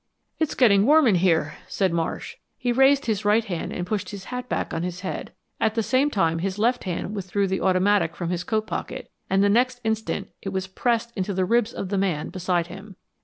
"It's 0.39 0.55
getting 0.55 0.87
warm 0.87 1.05
in 1.05 1.13
here," 1.13 1.57
said 1.67 1.93
Marsh. 1.93 2.37
He 2.57 2.71
raised 2.71 3.05
his 3.05 3.23
right 3.23 3.45
hand 3.45 3.71
and 3.71 3.85
pushed 3.85 4.09
his 4.09 4.23
hat 4.23 4.49
back 4.49 4.73
on 4.73 4.81
his 4.81 5.01
head. 5.01 5.31
At 5.59 5.75
the 5.75 5.83
same 5.83 6.09
time 6.09 6.39
his 6.39 6.57
left 6.57 6.85
hand 6.85 7.15
withdrew 7.15 7.45
the 7.47 7.61
automatic 7.61 8.15
from 8.15 8.31
his 8.31 8.43
coat 8.43 8.65
pocket 8.65 9.11
and 9.29 9.43
the 9.43 9.47
next 9.47 9.79
instant 9.83 10.29
it 10.41 10.49
was 10.49 10.65
pressed 10.65 11.15
into 11.15 11.35
the 11.35 11.45
ribs 11.45 11.71
of 11.71 11.89
the 11.89 11.99
man 11.99 12.29
beside 12.29 12.65
him. 12.65 12.95